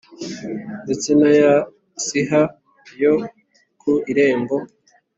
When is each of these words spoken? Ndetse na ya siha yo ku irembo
Ndetse 0.83 1.09
na 1.19 1.31
ya 1.41 1.53
siha 2.05 2.41
yo 3.01 3.13
ku 3.79 3.91
irembo 4.11 4.55